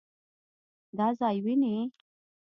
[0.97, 1.75] دا ځای وينې؟